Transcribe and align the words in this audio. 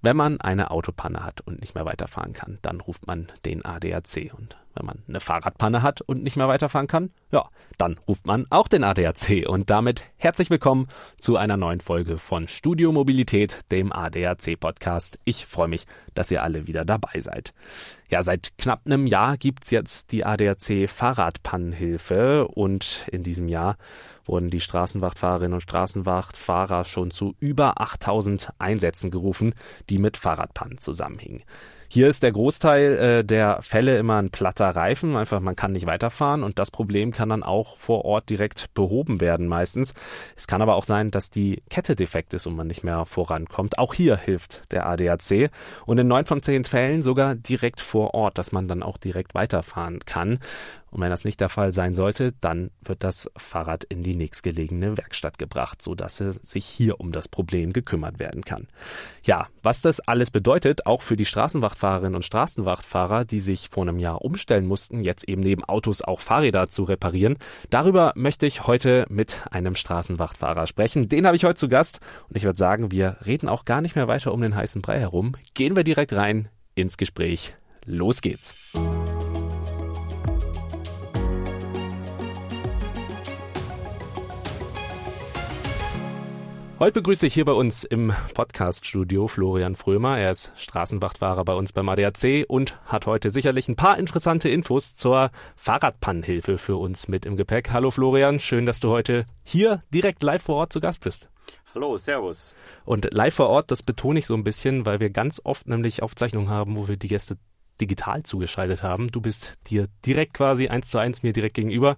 Wenn 0.00 0.16
man 0.16 0.40
eine 0.40 0.70
Autopanne 0.70 1.24
hat 1.24 1.40
und 1.40 1.60
nicht 1.60 1.74
mehr 1.74 1.84
weiterfahren 1.84 2.32
kann, 2.32 2.58
dann 2.62 2.80
ruft 2.80 3.06
man 3.06 3.32
den 3.44 3.64
ADAC. 3.64 4.32
Und 4.36 4.56
wenn 4.74 4.86
man 4.86 5.02
eine 5.08 5.20
Fahrradpanne 5.20 5.82
hat 5.82 6.00
und 6.02 6.22
nicht 6.22 6.36
mehr 6.36 6.48
weiterfahren 6.48 6.86
kann, 6.86 7.10
ja, 7.30 7.48
dann 7.78 7.98
ruft 8.06 8.26
man 8.26 8.46
auch 8.50 8.68
den 8.68 8.84
ADAC. 8.84 9.46
Und 9.48 9.70
damit 9.70 10.04
herzlich 10.16 10.50
willkommen 10.50 10.88
zu 11.18 11.36
einer 11.36 11.56
neuen 11.56 11.80
Folge 11.80 12.18
von 12.18 12.48
Studio 12.48 12.92
Mobilität, 12.92 13.60
dem 13.70 13.92
ADAC 13.92 14.58
Podcast. 14.58 15.18
Ich 15.24 15.46
freue 15.46 15.68
mich, 15.68 15.86
dass 16.14 16.30
ihr 16.30 16.42
alle 16.42 16.66
wieder 16.66 16.84
dabei 16.84 17.20
seid. 17.20 17.52
Ja, 18.08 18.22
seit 18.22 18.56
knapp 18.56 18.82
einem 18.86 19.06
Jahr 19.06 19.36
gibt's 19.36 19.70
jetzt 19.70 20.12
die 20.12 20.24
ADAC 20.24 20.88
Fahrradpannenhilfe 20.88 22.48
und 22.48 23.06
in 23.12 23.22
diesem 23.22 23.48
Jahr 23.48 23.76
wurden 24.24 24.50
die 24.50 24.60
Straßenwachtfahrerinnen 24.60 25.54
und 25.54 25.60
Straßenwachtfahrer 25.60 26.84
schon 26.84 27.10
zu 27.10 27.34
über 27.40 27.80
8000 27.80 28.50
Einsätzen 28.58 29.10
gerufen, 29.10 29.54
die 29.90 29.98
mit 29.98 30.16
Fahrradpannen 30.16 30.78
zusammenhingen. 30.78 31.42
Hier 31.90 32.06
ist 32.06 32.22
der 32.22 32.32
Großteil 32.32 32.98
äh, 32.98 33.24
der 33.24 33.62
Fälle 33.62 33.96
immer 33.96 34.20
ein 34.20 34.28
platter 34.28 34.68
Reifen, 34.68 35.16
einfach 35.16 35.40
man 35.40 35.56
kann 35.56 35.72
nicht 35.72 35.86
weiterfahren 35.86 36.42
und 36.42 36.58
das 36.58 36.70
Problem 36.70 37.12
kann 37.12 37.30
dann 37.30 37.42
auch 37.42 37.78
vor 37.78 38.04
Ort 38.04 38.28
direkt 38.28 38.74
behoben 38.74 39.22
werden 39.22 39.48
meistens. 39.48 39.94
Es 40.36 40.46
kann 40.46 40.60
aber 40.60 40.74
auch 40.74 40.84
sein, 40.84 41.10
dass 41.10 41.30
die 41.30 41.62
Kette 41.70 41.96
defekt 41.96 42.34
ist 42.34 42.46
und 42.46 42.56
man 42.56 42.66
nicht 42.66 42.84
mehr 42.84 43.06
vorankommt. 43.06 43.78
Auch 43.78 43.94
hier 43.94 44.18
hilft 44.18 44.70
der 44.70 44.84
ADAC 44.84 45.50
und 45.86 45.96
in 45.96 46.08
neun 46.08 46.26
von 46.26 46.42
zehn 46.42 46.66
Fällen 46.66 47.00
sogar 47.00 47.34
direkt 47.34 47.80
vor 47.80 48.12
Ort, 48.12 48.36
dass 48.36 48.52
man 48.52 48.68
dann 48.68 48.82
auch 48.82 48.98
direkt 48.98 49.34
weiterfahren 49.34 50.00
kann. 50.04 50.40
Und 50.90 51.00
wenn 51.00 51.10
das 51.10 51.24
nicht 51.24 51.40
der 51.40 51.48
Fall 51.48 51.72
sein 51.72 51.94
sollte, 51.94 52.32
dann 52.40 52.70
wird 52.80 53.04
das 53.04 53.30
Fahrrad 53.36 53.84
in 53.84 54.02
die 54.02 54.14
nächstgelegene 54.14 54.96
Werkstatt 54.96 55.38
gebracht, 55.38 55.82
sodass 55.82 56.16
sich 56.16 56.64
hier 56.64 57.00
um 57.00 57.12
das 57.12 57.28
Problem 57.28 57.72
gekümmert 57.72 58.18
werden 58.18 58.44
kann. 58.44 58.66
Ja, 59.22 59.48
was 59.62 59.82
das 59.82 60.00
alles 60.00 60.30
bedeutet, 60.30 60.86
auch 60.86 61.02
für 61.02 61.16
die 61.16 61.24
Straßenwachtfahrerinnen 61.24 62.14
und 62.14 62.24
Straßenwachtfahrer, 62.24 63.24
die 63.24 63.40
sich 63.40 63.68
vor 63.68 63.82
einem 63.82 63.98
Jahr 63.98 64.22
umstellen 64.22 64.66
mussten, 64.66 65.00
jetzt 65.00 65.28
eben 65.28 65.42
neben 65.42 65.64
Autos 65.64 66.02
auch 66.02 66.20
Fahrräder 66.20 66.68
zu 66.68 66.84
reparieren, 66.84 67.36
darüber 67.70 68.12
möchte 68.16 68.46
ich 68.46 68.66
heute 68.66 69.06
mit 69.08 69.38
einem 69.50 69.74
Straßenwachtfahrer 69.74 70.66
sprechen. 70.66 71.08
Den 71.08 71.26
habe 71.26 71.36
ich 71.36 71.44
heute 71.44 71.58
zu 71.58 71.68
Gast 71.68 72.00
und 72.28 72.36
ich 72.36 72.44
würde 72.44 72.58
sagen, 72.58 72.90
wir 72.90 73.16
reden 73.26 73.48
auch 73.48 73.64
gar 73.64 73.80
nicht 73.80 73.96
mehr 73.96 74.08
weiter 74.08 74.32
um 74.32 74.40
den 74.40 74.54
heißen 74.54 74.82
Brei 74.82 74.98
herum. 74.98 75.34
Gehen 75.54 75.76
wir 75.76 75.84
direkt 75.84 76.12
rein 76.12 76.48
ins 76.74 76.96
Gespräch. 76.96 77.54
Los 77.84 78.20
geht's. 78.20 78.54
Heute 86.80 86.92
begrüße 86.92 87.26
ich 87.26 87.34
hier 87.34 87.44
bei 87.44 87.52
uns 87.52 87.82
im 87.82 88.12
Podcast-Studio 88.34 89.26
Florian 89.26 89.74
Frömer. 89.74 90.16
Er 90.16 90.30
ist 90.30 90.52
Straßenwachtfahrer 90.54 91.44
bei 91.44 91.54
uns 91.54 91.72
beim 91.72 91.88
ADAC 91.88 92.44
und 92.46 92.78
hat 92.84 93.06
heute 93.06 93.30
sicherlich 93.30 93.66
ein 93.66 93.74
paar 93.74 93.98
interessante 93.98 94.48
Infos 94.48 94.94
zur 94.94 95.32
Fahrradpannenhilfe 95.56 96.56
für 96.56 96.76
uns 96.76 97.08
mit 97.08 97.26
im 97.26 97.36
Gepäck. 97.36 97.72
Hallo 97.72 97.90
Florian, 97.90 98.38
schön, 98.38 98.64
dass 98.64 98.78
du 98.78 98.90
heute 98.90 99.26
hier 99.42 99.82
direkt 99.92 100.22
live 100.22 100.44
vor 100.44 100.54
Ort 100.54 100.72
zu 100.72 100.78
Gast 100.78 101.02
bist. 101.02 101.28
Hallo, 101.74 101.96
Servus. 101.96 102.54
Und 102.84 103.12
live 103.12 103.34
vor 103.34 103.48
Ort, 103.48 103.72
das 103.72 103.82
betone 103.82 104.20
ich 104.20 104.26
so 104.26 104.34
ein 104.34 104.44
bisschen, 104.44 104.86
weil 104.86 105.00
wir 105.00 105.10
ganz 105.10 105.40
oft 105.42 105.66
nämlich 105.66 106.04
Aufzeichnungen 106.04 106.48
haben, 106.48 106.76
wo 106.76 106.86
wir 106.86 106.96
die 106.96 107.08
Gäste 107.08 107.38
digital 107.80 108.22
zugeschaltet 108.22 108.82
haben. 108.82 109.08
Du 109.08 109.20
bist 109.20 109.54
dir 109.68 109.86
direkt 110.04 110.34
quasi 110.34 110.68
eins 110.68 110.88
zu 110.88 110.98
eins 110.98 111.22
mir 111.22 111.32
direkt 111.32 111.54
gegenüber. 111.54 111.96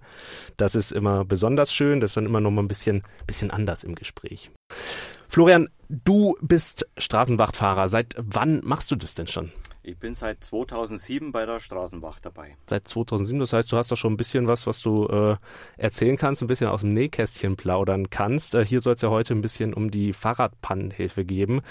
Das 0.57 0.75
ist 0.75 0.91
immer 0.91 1.25
besonders 1.25 1.73
schön. 1.73 1.99
Das 1.99 2.11
ist 2.11 2.17
dann 2.17 2.25
immer 2.25 2.41
noch 2.41 2.51
mal 2.51 2.61
ein 2.61 2.67
bisschen, 2.67 3.03
bisschen 3.27 3.51
anders 3.51 3.83
im 3.83 3.95
Gespräch. 3.95 4.51
Florian, 5.27 5.69
du 5.89 6.35
bist 6.41 6.87
Straßenwachtfahrer. 6.97 7.87
Seit 7.87 8.15
wann 8.17 8.61
machst 8.63 8.91
du 8.91 8.95
das 8.95 9.15
denn 9.15 9.27
schon? 9.27 9.51
Ich 9.83 9.97
bin 9.97 10.13
seit 10.13 10.43
2007 10.43 11.31
bei 11.31 11.47
der 11.47 11.59
Straßenwacht 11.59 12.23
dabei. 12.23 12.55
Seit 12.69 12.87
2007, 12.87 13.39
das 13.39 13.51
heißt, 13.51 13.71
du 13.71 13.77
hast 13.77 13.89
doch 13.89 13.95
schon 13.95 14.13
ein 14.13 14.17
bisschen 14.17 14.47
was, 14.47 14.67
was 14.67 14.79
du 14.79 15.07
äh, 15.07 15.37
erzählen 15.75 16.17
kannst, 16.17 16.43
ein 16.43 16.47
bisschen 16.47 16.67
aus 16.67 16.81
dem 16.81 16.93
Nähkästchen 16.93 17.55
plaudern 17.55 18.11
kannst. 18.11 18.53
Äh, 18.53 18.63
hier 18.63 18.79
soll 18.79 18.93
es 18.93 19.01
ja 19.01 19.09
heute 19.09 19.33
ein 19.33 19.41
bisschen 19.41 19.73
um 19.73 19.89
die 19.89 20.13
Fahrradpannenhilfe 20.13 21.25
geben. 21.25 21.61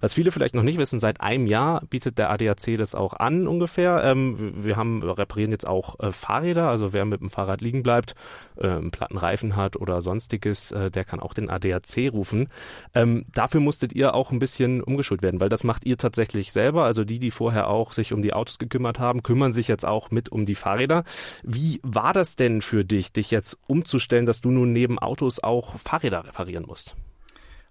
Was 0.00 0.14
viele 0.14 0.32
vielleicht 0.32 0.56
noch 0.56 0.64
nicht 0.64 0.78
wissen, 0.78 0.98
seit 0.98 1.20
einem 1.20 1.46
Jahr 1.46 1.82
bietet 1.86 2.18
der 2.18 2.30
ADAC 2.30 2.76
das 2.76 2.96
auch 2.96 3.12
an 3.14 3.46
ungefähr. 3.46 4.02
Ähm, 4.02 4.64
wir 4.64 4.76
haben 4.76 5.04
reparieren 5.04 5.52
jetzt 5.52 5.68
auch 5.68 6.00
äh, 6.00 6.10
Fahrräder, 6.10 6.68
also 6.68 6.92
wer 6.92 7.04
mit 7.04 7.20
dem 7.20 7.30
Fahrrad 7.30 7.60
liegen 7.60 7.84
bleibt, 7.84 8.16
äh, 8.56 8.66
einen 8.66 8.90
platten 8.90 9.16
Reifen 9.16 9.54
hat 9.54 9.76
oder 9.76 10.02
sonstiges, 10.02 10.72
äh, 10.72 10.90
der 10.90 11.04
kann 11.04 11.20
auch 11.20 11.34
den 11.34 11.48
ADAC 11.48 12.10
rufen. 12.12 12.48
Ähm, 12.94 13.26
dafür 13.32 13.60
musstet 13.60 13.92
ihr 13.92 14.14
auch 14.14 14.32
ein 14.32 14.40
bisschen 14.40 14.82
umgeschult 14.82 15.22
werden, 15.22 15.38
weil 15.40 15.48
das 15.48 15.62
macht 15.62 15.86
ihr 15.86 15.98
tatsächlich 15.98 16.50
selber, 16.50 16.82
also 16.82 17.04
die, 17.04 17.20
die 17.20 17.30
vorher 17.30 17.59
vorher 17.60 17.68
auch 17.68 17.92
sich 17.92 18.12
um 18.12 18.22
die 18.22 18.32
Autos 18.32 18.58
gekümmert 18.58 18.98
haben, 18.98 19.22
kümmern 19.22 19.52
sich 19.52 19.68
jetzt 19.68 19.84
auch 19.84 20.10
mit 20.10 20.30
um 20.30 20.46
die 20.46 20.54
Fahrräder. 20.54 21.04
Wie 21.42 21.80
war 21.82 22.12
das 22.12 22.36
denn 22.36 22.62
für 22.62 22.84
dich, 22.84 23.12
dich 23.12 23.30
jetzt 23.30 23.58
umzustellen, 23.66 24.26
dass 24.26 24.40
du 24.40 24.50
nun 24.50 24.72
neben 24.72 24.98
Autos 24.98 25.42
auch 25.42 25.76
Fahrräder 25.76 26.24
reparieren 26.24 26.64
musst? 26.66 26.94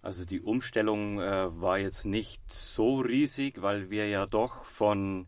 Also 0.01 0.25
die 0.25 0.41
Umstellung 0.41 1.19
äh, 1.19 1.61
war 1.61 1.77
jetzt 1.77 2.05
nicht 2.05 2.41
so 2.51 2.99
riesig, 2.99 3.61
weil 3.61 3.89
wir 3.89 4.07
ja 4.07 4.25
doch 4.27 4.63
von 4.63 5.27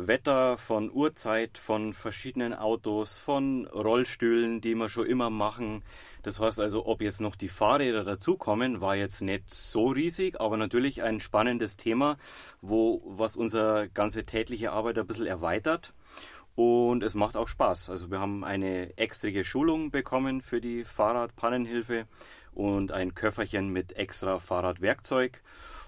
Wetter, 0.00 0.56
von 0.56 0.92
Uhrzeit, 0.92 1.58
von 1.58 1.92
verschiedenen 1.92 2.54
Autos, 2.54 3.18
von 3.18 3.66
Rollstühlen, 3.66 4.60
die 4.60 4.76
wir 4.76 4.88
schon 4.88 5.06
immer 5.06 5.28
machen. 5.28 5.82
Das 6.22 6.38
heißt 6.38 6.60
also, 6.60 6.86
ob 6.86 7.02
jetzt 7.02 7.20
noch 7.20 7.34
die 7.34 7.48
Fahrräder 7.48 8.04
dazukommen, 8.04 8.80
war 8.80 8.94
jetzt 8.94 9.22
nicht 9.22 9.52
so 9.52 9.88
riesig, 9.88 10.40
aber 10.40 10.56
natürlich 10.56 11.02
ein 11.02 11.18
spannendes 11.18 11.76
Thema, 11.76 12.16
wo 12.60 13.02
was 13.06 13.34
unsere 13.34 13.88
ganze 13.88 14.24
tägliche 14.24 14.70
Arbeit 14.70 14.98
ein 14.98 15.06
bisschen 15.08 15.26
erweitert. 15.26 15.92
Und 16.58 17.04
es 17.04 17.14
macht 17.14 17.36
auch 17.36 17.46
Spaß. 17.46 17.88
Also 17.88 18.10
wir 18.10 18.18
haben 18.18 18.42
eine 18.42 18.98
extra 18.98 19.44
Schulung 19.44 19.92
bekommen 19.92 20.40
für 20.40 20.60
die 20.60 20.82
Fahrradpannenhilfe 20.82 22.06
und 22.52 22.90
ein 22.90 23.14
Köfferchen 23.14 23.68
mit 23.68 23.96
extra 23.96 24.40
Fahrradwerkzeug. 24.40 25.40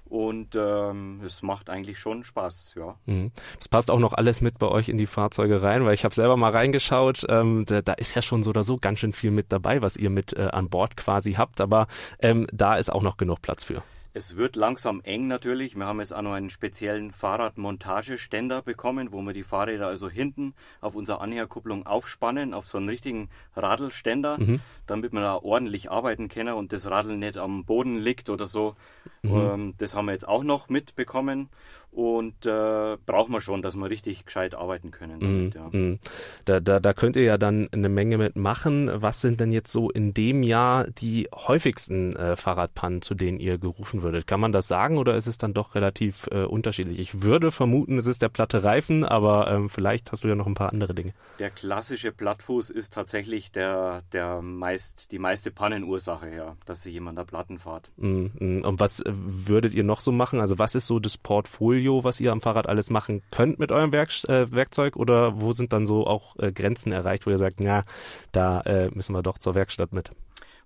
Und 0.04 0.54
ähm, 0.54 1.22
es 1.26 1.42
macht 1.42 1.70
eigentlich 1.70 1.98
schon 1.98 2.22
Spaß, 2.22 2.76
ja. 2.78 2.94
Mhm. 3.06 3.32
Das 3.58 3.66
passt 3.66 3.90
auch 3.90 3.98
noch 3.98 4.12
alles 4.12 4.42
mit 4.42 4.60
bei 4.60 4.68
euch 4.68 4.88
in 4.88 4.96
die 4.96 5.06
Fahrzeuge 5.06 5.60
rein, 5.60 5.84
weil 5.84 5.94
ich 5.94 6.04
habe 6.04 6.14
selber 6.14 6.36
mal 6.36 6.52
reingeschaut. 6.52 7.26
Ähm, 7.28 7.64
da, 7.66 7.82
da, 7.82 7.94
ist 7.94 8.14
ja 8.14 8.22
schon 8.22 8.44
so 8.44 8.50
oder 8.50 8.62
so 8.62 8.76
ganz 8.76 9.00
schön 9.00 9.12
viel 9.12 9.32
mit 9.32 9.50
dabei, 9.50 9.82
was 9.82 9.96
ihr 9.96 10.10
mit 10.10 10.34
äh, 10.34 10.50
an 10.52 10.68
Bord 10.68 10.96
quasi 10.96 11.32
habt. 11.32 11.60
Aber 11.60 11.88
ähm, 12.20 12.46
da 12.52 12.76
ist 12.76 12.92
auch 12.92 13.02
noch 13.02 13.16
genug 13.16 13.42
Platz 13.42 13.64
für. 13.64 13.82
Es 14.12 14.36
wird 14.36 14.56
langsam 14.56 15.00
eng 15.02 15.28
natürlich. 15.28 15.76
Wir 15.76 15.86
haben 15.86 16.00
jetzt 16.00 16.12
auch 16.12 16.22
noch 16.22 16.32
einen 16.32 16.50
speziellen 16.50 17.12
Fahrradmontageständer 17.12 18.62
bekommen, 18.62 19.12
wo 19.12 19.22
wir 19.22 19.32
die 19.32 19.44
Fahrräder 19.44 19.86
also 19.86 20.10
hinten 20.10 20.54
auf 20.80 20.96
unserer 20.96 21.20
Anhängerkupplung 21.20 21.86
aufspannen, 21.86 22.52
auf 22.52 22.66
so 22.66 22.78
einen 22.78 22.88
richtigen 22.88 23.28
Radelständer, 23.54 24.38
mhm. 24.38 24.60
damit 24.86 25.12
wir 25.12 25.20
da 25.20 25.36
ordentlich 25.36 25.90
arbeiten 25.90 26.28
können 26.28 26.54
und 26.54 26.72
das 26.72 26.90
Radl 26.90 27.16
nicht 27.16 27.36
am 27.36 27.64
Boden 27.64 27.98
liegt 27.98 28.30
oder 28.30 28.46
so. 28.46 28.74
Mhm. 29.22 29.30
Ähm, 29.34 29.74
das 29.78 29.94
haben 29.94 30.06
wir 30.06 30.12
jetzt 30.12 30.26
auch 30.26 30.42
noch 30.42 30.68
mitbekommen 30.68 31.48
und 31.92 32.46
äh, 32.46 32.96
brauchen 33.06 33.32
wir 33.32 33.40
schon, 33.40 33.62
dass 33.62 33.76
wir 33.76 33.90
richtig 33.90 34.24
gescheit 34.24 34.54
arbeiten 34.54 34.90
können. 34.90 35.20
Damit, 35.20 35.54
mhm. 35.54 35.60
ja. 35.60 35.68
Mhm. 35.70 35.98
da, 36.44 36.60
da, 36.60 36.80
da 36.80 36.92
könnt 36.94 37.16
ihr 37.16 37.24
ja 37.24 37.38
dann 37.38 37.68
eine 37.72 37.88
Menge 37.88 38.18
mitmachen. 38.18 38.90
Was 38.92 39.20
sind 39.20 39.40
denn 39.40 39.52
jetzt 39.52 39.72
so 39.72 39.90
in 39.90 40.14
dem 40.14 40.42
Jahr 40.42 40.88
die 40.88 41.28
häufigsten 41.32 42.16
äh, 42.16 42.36
Fahrradpannen, 42.36 43.02
zu 43.02 43.14
denen 43.14 43.38
ihr 43.40 43.58
gerufen 43.58 43.99
würdet. 44.02 44.26
Kann 44.26 44.40
man 44.40 44.52
das 44.52 44.68
sagen 44.68 44.98
oder 44.98 45.16
ist 45.16 45.26
es 45.26 45.38
dann 45.38 45.54
doch 45.54 45.74
relativ 45.74 46.28
äh, 46.30 46.44
unterschiedlich? 46.44 46.98
Ich 46.98 47.22
würde 47.22 47.50
vermuten, 47.50 47.98
es 47.98 48.06
ist 48.06 48.22
der 48.22 48.28
platte 48.28 48.64
Reifen, 48.64 49.04
aber 49.04 49.50
ähm, 49.50 49.68
vielleicht 49.68 50.12
hast 50.12 50.24
du 50.24 50.28
ja 50.28 50.34
noch 50.34 50.46
ein 50.46 50.54
paar 50.54 50.72
andere 50.72 50.94
Dinge. 50.94 51.12
Der 51.38 51.50
klassische 51.50 52.12
Plattfuß 52.12 52.70
ist 52.70 52.92
tatsächlich 52.92 53.52
der, 53.52 54.02
der 54.12 54.42
meist, 54.42 55.12
die 55.12 55.18
meiste 55.18 55.50
Pannenursache, 55.50 56.34
ja, 56.34 56.56
dass 56.66 56.82
sich 56.82 56.94
jemand 56.94 57.18
da 57.18 57.24
Platten 57.24 57.58
fährt. 57.58 57.90
Mm, 57.96 58.26
mm. 58.38 58.64
Und 58.64 58.80
was 58.80 59.00
äh, 59.00 59.10
würdet 59.12 59.74
ihr 59.74 59.84
noch 59.84 60.00
so 60.00 60.12
machen? 60.12 60.40
Also 60.40 60.58
was 60.58 60.74
ist 60.74 60.86
so 60.86 60.98
das 60.98 61.18
Portfolio, 61.18 62.04
was 62.04 62.20
ihr 62.20 62.32
am 62.32 62.40
Fahrrad 62.40 62.68
alles 62.68 62.90
machen 62.90 63.22
könnt 63.30 63.58
mit 63.58 63.72
eurem 63.72 63.92
Werk, 63.92 64.10
äh, 64.28 64.50
Werkzeug 64.52 64.96
oder 64.96 65.40
wo 65.40 65.52
sind 65.52 65.72
dann 65.72 65.86
so 65.86 66.06
auch 66.06 66.36
äh, 66.38 66.52
Grenzen 66.52 66.92
erreicht, 66.92 67.26
wo 67.26 67.30
ihr 67.30 67.38
sagt, 67.38 67.60
ja, 67.60 67.84
da 68.32 68.60
äh, 68.62 68.90
müssen 68.92 69.12
wir 69.12 69.22
doch 69.22 69.38
zur 69.38 69.54
Werkstatt 69.54 69.92
mit? 69.92 70.10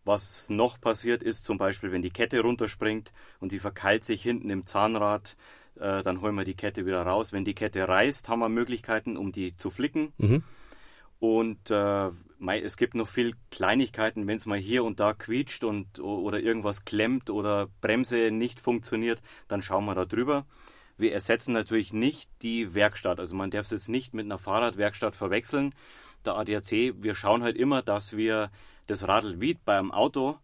Was 0.04 0.50
noch 0.50 0.80
passiert 0.80 1.22
ist, 1.22 1.44
zum 1.44 1.58
Beispiel, 1.58 1.92
wenn 1.92 2.02
die 2.02 2.10
Kette 2.10 2.40
runterspringt 2.40 3.12
und 3.40 3.52
die 3.52 3.58
verkeilt 3.58 4.04
sich 4.04 4.22
hinten 4.22 4.50
im 4.50 4.66
Zahnrad, 4.66 5.36
äh, 5.76 6.02
dann 6.02 6.20
holen 6.20 6.34
wir 6.34 6.44
die 6.44 6.54
Kette 6.54 6.86
wieder 6.86 7.02
raus. 7.02 7.32
Wenn 7.32 7.44
die 7.44 7.54
Kette 7.54 7.88
reißt, 7.88 8.28
haben 8.28 8.40
wir 8.40 8.48
Möglichkeiten, 8.48 9.16
um 9.16 9.32
die 9.32 9.56
zu 9.56 9.70
flicken. 9.70 10.12
Mhm. 10.18 10.42
Und 11.20 11.70
äh, 11.70 12.10
es 12.62 12.76
gibt 12.76 12.94
noch 12.94 13.08
viel 13.08 13.34
Kleinigkeiten, 13.50 14.26
wenn 14.26 14.36
es 14.36 14.46
mal 14.46 14.58
hier 14.58 14.84
und 14.84 15.00
da 15.00 15.14
quietscht 15.14 15.64
und 15.64 16.00
oder 16.00 16.40
irgendwas 16.40 16.84
klemmt 16.84 17.30
oder 17.30 17.68
Bremse 17.80 18.30
nicht 18.30 18.60
funktioniert, 18.60 19.22
dann 19.48 19.62
schauen 19.62 19.86
wir 19.86 19.94
da 19.94 20.04
drüber. 20.04 20.44
Wir 20.96 21.12
ersetzen 21.12 21.52
natürlich 21.52 21.92
nicht 21.92 22.30
die 22.42 22.74
Werkstatt. 22.74 23.18
Also 23.18 23.34
man 23.34 23.50
darf 23.50 23.64
es 23.64 23.70
jetzt 23.70 23.88
nicht 23.88 24.14
mit 24.14 24.26
einer 24.26 24.38
Fahrradwerkstatt 24.38 25.16
verwechseln. 25.16 25.74
Der 26.26 26.36
ADAC, 26.36 26.94
wir 26.96 27.14
schauen 27.14 27.42
halt 27.42 27.56
immer, 27.56 27.82
dass 27.82 28.16
wir 28.16 28.50
das 28.86 29.06
Radl 29.08 29.40
wie 29.40 29.54
beim 29.54 29.92
Auto 29.92 30.38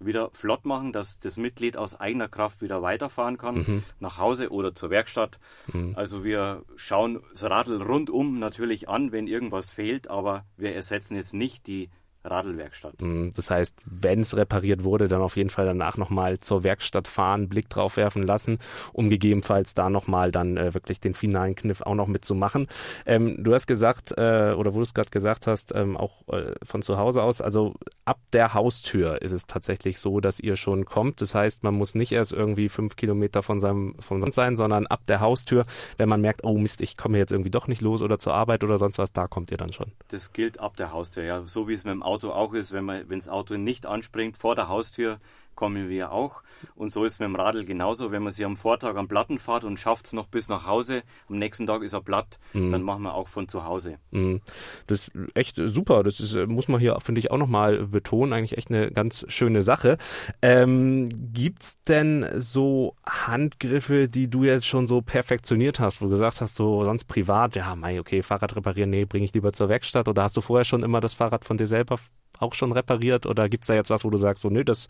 wieder 0.00 0.30
flott 0.32 0.64
machen, 0.64 0.92
dass 0.92 1.18
das 1.18 1.36
Mitglied 1.36 1.76
aus 1.76 2.00
eigener 2.00 2.28
Kraft 2.28 2.62
wieder 2.62 2.80
weiterfahren 2.82 3.36
kann, 3.36 3.56
mhm. 3.56 3.82
nach 4.00 4.18
Hause 4.18 4.50
oder 4.50 4.74
zur 4.74 4.90
Werkstatt. 4.90 5.38
Mhm. 5.72 5.92
Also 5.94 6.24
wir 6.24 6.64
schauen 6.76 7.20
das 7.30 7.44
Radl 7.44 7.82
rundum 7.82 8.38
natürlich 8.38 8.88
an, 8.88 9.12
wenn 9.12 9.26
irgendwas 9.26 9.70
fehlt, 9.70 10.08
aber 10.08 10.46
wir 10.56 10.74
ersetzen 10.74 11.16
jetzt 11.16 11.34
nicht 11.34 11.66
die 11.66 11.90
Radlwerkstatt. 12.24 13.00
Mhm. 13.00 13.32
Das 13.34 13.50
heißt, 13.50 13.76
wenn 13.84 14.20
es 14.20 14.36
repariert 14.36 14.84
wurde, 14.84 15.08
dann 15.08 15.22
auf 15.22 15.36
jeden 15.36 15.50
Fall 15.50 15.66
danach 15.66 15.96
nochmal 15.96 16.38
zur 16.38 16.64
Werkstatt 16.64 17.08
fahren, 17.08 17.48
Blick 17.48 17.68
drauf 17.68 17.96
werfen 17.96 18.22
lassen, 18.22 18.58
um 18.92 19.10
gegebenenfalls 19.10 19.74
da 19.74 19.90
nochmal 19.90 20.30
dann 20.30 20.56
äh, 20.56 20.74
wirklich 20.74 21.00
den 21.00 21.14
finalen 21.14 21.54
Kniff 21.54 21.80
auch 21.82 21.94
noch 21.94 22.06
mitzumachen. 22.06 22.68
Ähm, 23.06 23.42
du 23.42 23.54
hast 23.54 23.66
gesagt, 23.66 24.12
äh, 24.16 24.54
oder 24.56 24.74
wo 24.74 24.78
du 24.78 24.82
es 24.82 24.94
gerade 24.94 25.10
gesagt 25.10 25.46
hast, 25.46 25.74
ähm, 25.74 25.96
auch 25.96 26.28
äh, 26.28 26.54
von 26.62 26.82
zu 26.82 26.98
Hause 26.98 27.22
aus, 27.22 27.40
also 27.40 27.74
ab 28.04 28.18
der 28.32 28.54
Haustür 28.54 29.22
ist 29.22 29.32
es 29.32 29.46
tatsächlich 29.46 29.98
so, 29.98 30.20
dass 30.20 30.40
ihr 30.40 30.56
schon 30.56 30.84
kommt. 30.84 31.20
Das 31.20 31.34
heißt, 31.34 31.62
man 31.62 31.74
muss 31.74 31.94
nicht 31.94 32.12
erst 32.12 32.32
irgendwie 32.32 32.68
fünf 32.68 32.96
Kilometer 32.96 33.42
von 33.42 33.60
seinem 33.60 33.94
von 34.00 34.20
sonst 34.20 34.34
sein, 34.34 34.56
sondern 34.56 34.86
ab 34.86 35.00
der 35.06 35.20
Haustür, 35.20 35.64
wenn 35.96 36.08
man 36.08 36.20
merkt, 36.20 36.44
oh 36.44 36.58
Mist, 36.58 36.80
ich 36.80 36.96
komme 36.96 37.18
jetzt 37.18 37.32
irgendwie 37.32 37.50
doch 37.50 37.66
nicht 37.66 37.80
los 37.80 38.02
oder 38.02 38.18
zur 38.18 38.34
Arbeit 38.34 38.64
oder 38.64 38.78
sonst 38.78 38.98
was, 38.98 39.12
da 39.12 39.26
kommt 39.26 39.50
ihr 39.50 39.56
dann 39.56 39.72
schon. 39.72 39.92
Das 40.08 40.32
gilt 40.32 40.60
ab 40.60 40.76
der 40.76 40.92
Haustür, 40.92 41.24
ja. 41.24 41.42
So 41.46 41.68
wie 41.68 41.74
es 41.74 41.84
mit 41.84 41.92
dem 41.92 42.02
Auto 42.10 42.32
auch 42.32 42.52
ist, 42.52 42.72
wenn 42.72 42.84
man, 42.84 43.08
wenn 43.08 43.18
das 43.18 43.28
Auto 43.28 43.56
nicht 43.56 43.86
anspringt 43.86 44.36
vor 44.36 44.56
der 44.56 44.68
Haustür, 44.68 45.20
kommen 45.54 45.88
wir 45.88 46.12
auch. 46.12 46.42
Und 46.74 46.90
so 46.90 47.04
ist 47.04 47.14
es 47.14 47.18
mit 47.18 47.28
dem 47.28 47.36
Radl 47.36 47.64
genauso. 47.64 48.12
Wenn 48.12 48.22
man 48.22 48.32
sie 48.32 48.44
am 48.44 48.56
Vortag 48.56 48.96
am 48.96 49.08
Platten 49.08 49.38
fährt 49.38 49.64
und 49.64 49.78
schafft 49.78 50.06
es 50.06 50.12
noch 50.12 50.26
bis 50.26 50.48
nach 50.48 50.66
Hause, 50.66 51.02
am 51.28 51.38
nächsten 51.38 51.66
Tag 51.66 51.82
ist 51.82 51.92
er 51.92 52.00
platt, 52.00 52.38
mhm. 52.52 52.70
dann 52.70 52.82
machen 52.82 53.02
wir 53.02 53.14
auch 53.14 53.28
von 53.28 53.48
zu 53.48 53.64
Hause. 53.64 53.98
Mhm. 54.10 54.40
Das 54.86 55.08
ist 55.08 55.12
echt 55.34 55.60
super. 55.62 56.02
Das 56.02 56.20
ist, 56.20 56.34
muss 56.46 56.68
man 56.68 56.80
hier, 56.80 56.98
finde 57.00 57.18
ich, 57.18 57.30
auch 57.30 57.38
nochmal 57.38 57.86
betonen. 57.86 58.32
Eigentlich 58.32 58.56
echt 58.56 58.70
eine 58.70 58.90
ganz 58.90 59.24
schöne 59.28 59.62
Sache. 59.62 59.98
Ähm, 60.42 61.08
Gibt 61.32 61.62
es 61.62 61.82
denn 61.82 62.26
so 62.36 62.94
Handgriffe, 63.06 64.08
die 64.08 64.28
du 64.28 64.44
jetzt 64.44 64.66
schon 64.66 64.86
so 64.86 65.02
perfektioniert 65.02 65.80
hast, 65.80 66.00
wo 66.00 66.06
du 66.06 66.10
gesagt 66.10 66.40
hast, 66.40 66.54
so 66.54 66.84
sonst 66.84 67.04
privat, 67.04 67.56
ja, 67.56 67.74
mei, 67.76 68.00
okay, 68.00 68.22
Fahrrad 68.22 68.56
reparieren, 68.56 68.90
nee, 68.90 69.04
bringe 69.04 69.24
ich 69.24 69.34
lieber 69.34 69.52
zur 69.52 69.68
Werkstatt 69.68 70.08
oder 70.08 70.22
hast 70.22 70.36
du 70.36 70.40
vorher 70.40 70.64
schon 70.64 70.82
immer 70.82 71.00
das 71.00 71.14
Fahrrad 71.14 71.44
von 71.44 71.56
dir 71.56 71.66
selber 71.66 71.98
auch 72.40 72.54
schon 72.54 72.72
repariert 72.72 73.26
oder 73.26 73.48
gibt 73.48 73.64
es 73.64 73.68
da 73.68 73.74
jetzt 73.74 73.90
was, 73.90 74.04
wo 74.04 74.10
du 74.10 74.16
sagst, 74.16 74.42
so, 74.42 74.50
nö, 74.50 74.64
das 74.64 74.88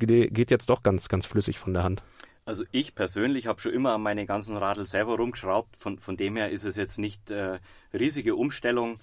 geht 0.00 0.50
jetzt 0.50 0.68
doch 0.70 0.82
ganz, 0.82 1.08
ganz 1.08 1.26
flüssig 1.26 1.58
von 1.58 1.74
der 1.74 1.84
Hand? 1.84 2.02
Also 2.44 2.64
ich 2.72 2.94
persönlich 2.94 3.46
habe 3.46 3.60
schon 3.60 3.72
immer 3.72 3.92
an 3.94 4.02
meine 4.02 4.26
ganzen 4.26 4.56
Radl 4.56 4.84
selber 4.84 5.16
rumgeschraubt. 5.16 5.76
Von, 5.76 5.98
von 6.00 6.16
dem 6.16 6.36
her 6.36 6.50
ist 6.50 6.64
es 6.64 6.76
jetzt 6.76 6.98
nicht 6.98 7.30
äh, 7.30 7.60
riesige 7.94 8.34
Umstellung 8.34 8.98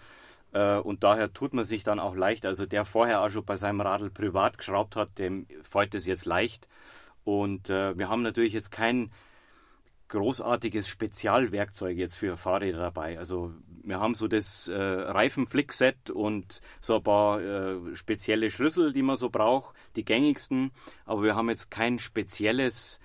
äh, 0.51 0.77
und 0.77 1.03
daher 1.03 1.31
tut 1.31 1.53
man 1.53 1.63
sich 1.63 1.83
dann 1.83 1.99
auch 1.99 2.15
leicht. 2.15 2.45
Also 2.45 2.65
der 2.65 2.83
vorher 2.83 3.21
auch 3.21 3.29
schon 3.29 3.45
bei 3.45 3.55
seinem 3.55 3.81
Radl 3.81 4.09
privat 4.09 4.57
geschraubt 4.57 4.95
hat, 4.95 5.17
dem 5.19 5.47
fällt 5.61 5.95
es 5.95 6.05
jetzt 6.05 6.25
leicht. 6.25 6.67
Und 7.23 7.69
äh, 7.69 7.97
wir 7.97 8.09
haben 8.09 8.23
natürlich 8.23 8.53
jetzt 8.53 8.71
kein 8.71 9.11
großartiges 10.09 10.87
Spezialwerkzeug 10.87 11.97
jetzt 11.97 12.15
für 12.15 12.35
Fahrräder 12.35 12.79
dabei. 12.79 13.17
Also 13.17 13.53
wir 13.83 13.99
haben 13.99 14.15
so 14.15 14.27
das 14.27 14.67
äh, 14.67 14.75
Reifenflickset 14.75 16.09
und 16.09 16.61
so 16.81 16.97
ein 16.97 17.03
paar 17.03 17.41
äh, 17.41 17.95
spezielle 17.95 18.51
Schlüssel, 18.51 18.91
die 18.91 19.01
man 19.01 19.17
so 19.17 19.29
braucht, 19.29 19.75
die 19.95 20.03
gängigsten. 20.03 20.71
Aber 21.05 21.23
wir 21.23 21.35
haben 21.35 21.49
jetzt 21.49 21.71
kein 21.71 21.99
spezielles 21.99 22.99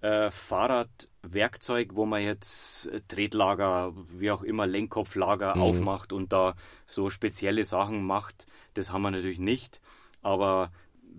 äh, 0.00 0.30
Fahrradwerkzeug, 0.30 1.90
wo 1.94 2.06
man 2.06 2.22
jetzt 2.22 2.86
äh, 2.86 3.00
Tretlager, 3.08 3.92
wie 4.08 4.30
auch 4.30 4.42
immer, 4.42 4.66
Lenkkopflager 4.66 5.56
mhm. 5.56 5.62
aufmacht 5.62 6.12
und 6.12 6.32
da 6.32 6.54
so 6.86 7.10
spezielle 7.10 7.64
Sachen 7.64 8.04
macht. 8.04 8.46
Das 8.74 8.92
haben 8.92 9.02
wir 9.02 9.10
natürlich 9.10 9.40
nicht. 9.40 9.80
Aber 10.22 10.70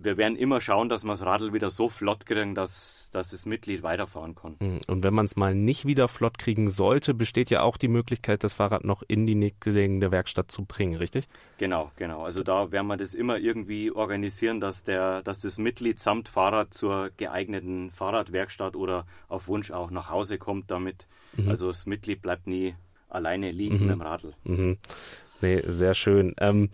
wir 0.04 0.16
werden 0.16 0.36
immer 0.36 0.60
schauen, 0.60 0.88
dass 0.88 1.04
wir 1.04 1.12
das 1.12 1.22
Radl 1.22 1.52
wieder 1.52 1.70
so 1.70 1.88
flott 1.88 2.26
kriegen, 2.26 2.54
dass, 2.54 3.08
dass 3.12 3.30
das 3.30 3.46
Mitglied 3.46 3.82
weiterfahren 3.82 4.34
kann. 4.34 4.56
Hm, 4.60 4.80
und 4.86 5.02
wenn 5.04 5.14
man 5.14 5.26
es 5.26 5.36
mal 5.36 5.54
nicht 5.54 5.86
wieder 5.86 6.08
flott 6.08 6.38
kriegen 6.38 6.68
sollte, 6.68 7.14
besteht 7.14 7.50
ja 7.50 7.62
auch 7.62 7.76
die 7.76 7.88
Möglichkeit, 7.88 8.44
das 8.44 8.52
Fahrrad 8.52 8.84
noch 8.84 9.02
in 9.06 9.26
die 9.26 9.34
nächstgelegene 9.34 10.10
Werkstatt 10.10 10.50
zu 10.50 10.64
bringen, 10.64 10.96
richtig? 10.96 11.28
Genau, 11.58 11.90
genau. 11.96 12.24
Also 12.24 12.42
da 12.42 12.72
werden 12.72 12.86
wir 12.86 12.96
das 12.96 13.14
immer 13.14 13.38
irgendwie 13.38 13.90
organisieren, 13.90 14.60
dass, 14.60 14.82
der, 14.82 15.22
dass 15.22 15.40
das 15.40 15.58
Mitglied 15.58 15.98
samt 15.98 16.28
Fahrrad 16.28 16.74
zur 16.74 17.10
geeigneten 17.16 17.90
Fahrradwerkstatt 17.90 18.76
oder 18.76 19.06
auf 19.28 19.48
Wunsch 19.48 19.70
auch 19.70 19.90
nach 19.90 20.10
Hause 20.10 20.38
kommt 20.38 20.70
damit. 20.70 21.06
Mhm. 21.36 21.48
Also 21.48 21.68
das 21.68 21.86
Mitglied 21.86 22.22
bleibt 22.22 22.46
nie 22.46 22.74
alleine 23.08 23.50
liegen 23.50 23.76
mhm. 23.76 23.80
mit 23.82 23.90
dem 23.90 24.00
Radl. 24.02 24.34
Mhm. 24.44 24.78
Nee, 25.40 25.62
sehr 25.66 25.94
schön. 25.94 26.34
Ähm, 26.38 26.70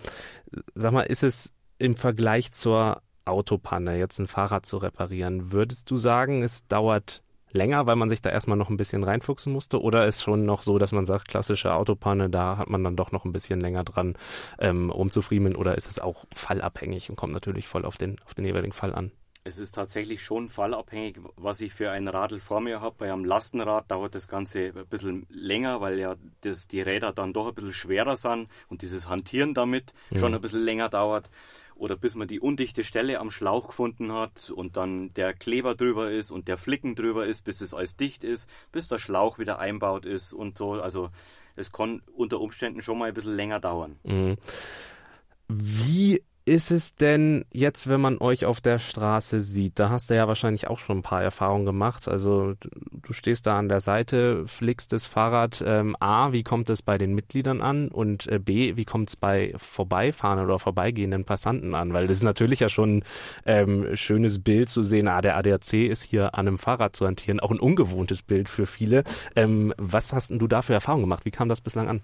sag 0.75 0.93
mal, 0.93 1.03
ist 1.03 1.23
es 1.23 1.53
im 1.79 1.97
Vergleich 1.97 2.53
zur 2.53 3.03
Autopanne, 3.29 3.99
jetzt 3.99 4.19
ein 4.19 4.27
Fahrrad 4.27 4.67
zu 4.67 4.79
reparieren, 4.79 5.53
würdest 5.53 5.91
du 5.91 5.97
sagen, 5.97 6.43
es 6.43 6.67
dauert 6.67 7.23
länger, 7.53 7.87
weil 7.87 7.97
man 7.97 8.09
sich 8.09 8.21
da 8.21 8.31
erstmal 8.31 8.57
noch 8.57 8.71
ein 8.71 8.77
bisschen 8.77 9.05
reinfuchsen 9.05 9.53
musste? 9.53 9.81
Oder 9.81 10.07
ist 10.07 10.23
schon 10.23 10.45
noch 10.45 10.63
so, 10.63 10.79
dass 10.79 10.93
man 10.93 11.07
sagt, 11.07 11.29
klassische 11.29 11.73
Autopanne, 11.73 12.31
da 12.31 12.59
hat 12.59 12.69
man 12.69 12.85
dann 12.85 12.97
doch 12.97 13.13
noch 13.13 13.25
ein 13.25 13.33
bisschen 13.33 13.61
länger 13.61 13.85
dran 13.85 14.17
ähm, 14.59 14.91
umzufriemeln? 14.91 15.57
Oder 15.57 15.77
ist 15.77 15.89
es 15.89 15.99
auch 15.99 16.25
fallabhängig 16.35 17.11
und 17.11 17.17
kommt 17.17 17.33
natürlich 17.33 17.69
voll 17.69 17.85
auf 17.85 17.97
den, 17.97 18.17
auf 18.25 18.35
den 18.35 18.45
jeweiligen 18.45 18.73
Fall 18.73 18.95
an? 18.95 19.13
Es 19.45 19.59
ist 19.59 19.75
tatsächlich 19.75 20.23
schon 20.23 20.51
fallabhängig, 20.51 21.21
was 21.37 21.63
ich 21.63 21.73
für 21.73 21.91
ein 21.91 22.07
Radl 22.07 22.39
vor 22.39 22.61
mir 22.61 22.83
habe. 22.83 22.97
Bei 22.99 23.11
einem 23.11 23.25
Lastenrad 23.25 23.91
dauert 23.91 24.15
das 24.15 24.29
Ganze 24.29 24.75
ein 24.77 24.87
bisschen 24.91 25.27
länger, 25.31 25.81
weil 25.81 25.99
ja 25.99 26.17
das, 26.43 26.69
die 26.69 26.83
Räder 26.83 27.13
dann 27.13 27.33
doch 27.33 27.49
ein 27.49 27.55
bisschen 27.55 27.73
schwerer 27.73 28.19
sind 28.19 28.49
und 28.69 28.83
dieses 28.83 29.09
Hantieren 29.09 29.55
damit 29.55 29.95
mhm. 30.11 30.19
schon 30.19 30.35
ein 30.35 30.41
bisschen 30.43 30.61
länger 30.61 30.91
dauert 30.91 31.31
oder 31.79 31.97
bis 31.97 32.15
man 32.15 32.29
die 32.29 32.41
undichte 32.41 32.85
Stelle 32.85 33.21
am 33.21 33.31
Schlauch 33.31 33.69
gefunden 33.69 34.13
hat 34.13 34.51
und 34.51 34.77
dann 34.77 35.13
der 35.15 35.33
Kleber 35.33 35.75
drüber 35.75 36.11
ist 36.11 36.31
und 36.31 36.49
der 36.49 36.59
Flicken 36.59 36.95
drüber 36.95 37.27
ist, 37.27 37.45
bis 37.45 37.61
es 37.61 37.73
alles 37.73 37.97
dicht 37.97 38.25
ist, 38.25 38.49
bis 38.73 38.89
der 38.89 38.99
Schlauch 38.99 39.39
wieder 39.39 39.59
einbaut 39.59 40.05
ist 40.05 40.33
und 40.33 40.59
so. 40.59 40.73
Also 40.73 41.11
es 41.57 41.73
kann 41.73 42.03
unter 42.15 42.41
Umständen 42.41 42.83
schon 42.83 42.99
mal 42.99 43.09
ein 43.09 43.15
bisschen 43.15 43.37
länger 43.37 43.61
dauern. 43.61 43.97
Mhm. 44.03 44.37
Wie 45.49 46.23
ist 46.49 46.71
es 46.71 46.97
denn 46.97 47.45
jetzt, 47.53 47.89
wenn 47.89 48.00
man 48.00 48.19
euch 48.19 48.47
auf 48.47 48.61
der 48.61 48.79
Straße 48.79 49.41
sieht? 49.41 49.79
Da 49.79 49.91
hast 49.91 50.09
du 50.11 50.17
ja 50.17 50.27
wahrscheinlich 50.27 50.67
auch 50.67 50.79
schon 50.79 50.99
ein 50.99 51.03
paar 51.03 51.23
Erfahrungen 51.23 51.67
gemacht. 51.67 52.09
Also 52.09 52.55
du 52.61 53.12
stehst 53.12 53.47
da 53.47 53.59
an 53.59 53.69
der 53.69 53.81
Seite, 53.81 54.47
flickst 54.47 54.93
das 54.93 55.06
Fahrrad. 55.06 55.62
Ähm, 55.65 55.95
A, 56.00 56.33
wie 56.33 56.43
kommt 56.43 56.71
es 56.71 56.83
bei 56.83 56.97
den 56.97 57.15
Mitgliedern 57.15 57.61
an? 57.61 57.89
Und 57.89 58.27
äh, 58.29 58.39
B, 58.39 58.77
wie 58.77 58.87
kommt 58.87 59.11
es 59.11 59.17
bei 59.17 59.53
vorbeifahrenden 59.56 60.47
oder 60.47 60.59
vorbeigehenden 60.59 61.25
Passanten 61.25 61.75
an? 61.75 61.93
Weil 61.93 62.06
das 62.06 62.17
ist 62.17 62.23
natürlich 62.25 62.61
ja 62.61 62.71
schon 62.71 62.99
ein 62.99 63.05
ähm, 63.44 63.97
schönes 63.97 64.43
Bild 64.43 64.71
zu 64.71 64.83
sehen. 64.83 65.06
Ah, 65.06 65.21
der 65.21 65.37
ADAC 65.37 65.75
ist 65.75 66.03
hier 66.03 66.35
an 66.35 66.49
einem 66.49 66.59
Fahrrad 66.59 66.97
zu 66.97 67.06
hantieren. 67.06 67.41
Auch 67.41 67.51
ein 67.51 67.61
ungewohntes 67.61 68.23
Bild 68.23 68.49
für 68.49 68.67
viele. 68.67 69.05
Ähm, 69.37 69.75
was 69.77 70.15
hast 70.15 70.31
du 70.31 70.46
da 70.49 70.63
für 70.63 70.72
Erfahrungen 70.72 71.05
gemacht? 71.05 71.27
Wie 71.27 71.31
kam 71.31 71.49
das 71.51 71.61
bislang 71.61 71.89
an? 71.89 72.01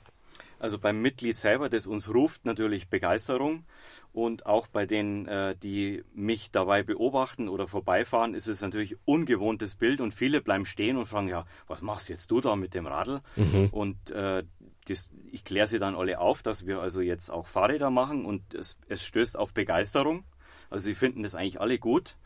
Also 0.64 0.78
beim 0.78 1.02
Mitglied 1.02 1.37
selber, 1.37 1.68
das 1.68 1.87
uns 1.87 2.09
ruft, 2.09 2.47
natürlich 2.47 2.88
Begeisterung. 2.88 3.66
Und 4.14 4.47
auch 4.47 4.66
bei 4.66 4.87
denen, 4.87 5.28
äh, 5.28 5.54
die 5.54 6.02
mich 6.14 6.52
dabei 6.52 6.83
beobachten 6.83 7.50
oder 7.50 7.66
vorbeifahren, 7.66 8.33
ist 8.33 8.47
es 8.47 8.62
natürlich 8.62 8.97
ungewohntes 9.04 9.75
Bild. 9.75 10.00
Und 10.00 10.14
viele 10.14 10.40
bleiben 10.40 10.64
stehen 10.64 10.97
und 10.97 11.04
fragen, 11.04 11.28
ja, 11.28 11.44
was 11.66 11.83
machst 11.83 12.09
jetzt 12.09 12.30
du 12.30 12.40
da 12.40 12.56
mit 12.56 12.73
dem 12.73 12.87
Radl? 12.87 13.21
Mhm. 13.37 13.68
Und 13.73 14.11
äh, 14.12 14.44
das, 14.87 15.11
ich 15.30 15.44
kläre 15.44 15.66
sie 15.66 15.78
dann 15.78 15.94
alle 15.94 16.18
auf, 16.18 16.42
dass 16.42 16.64
wir 16.64 16.80
also 16.80 17.02
jetzt 17.02 17.28
auch 17.28 17.47
Fahrräder 17.47 17.90
machen 17.90 18.25
und 18.25 18.54
es, 18.54 18.78
es 18.88 19.04
stößt 19.04 19.37
auf 19.37 19.52
Begeisterung. 19.52 20.25
Also 20.71 20.87
sie 20.87 20.94
finden 20.94 21.25
das 21.25 21.35
eigentlich 21.35 21.61
alle 21.61 21.78
gut 21.78 22.16